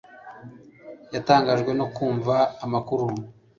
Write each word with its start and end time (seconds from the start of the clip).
Yatangajwe 1.13 1.71
no 1.79 1.85
kumva 1.95 2.35
amakuru 2.65 3.05